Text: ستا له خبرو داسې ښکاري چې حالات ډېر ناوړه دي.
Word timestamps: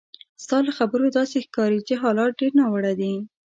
ستا 0.43 0.57
له 0.67 0.71
خبرو 0.79 1.13
داسې 1.17 1.37
ښکاري 1.45 1.79
چې 1.87 1.93
حالات 2.01 2.31
ډېر 2.39 2.51
ناوړه 2.59 2.93
دي. 2.99 3.13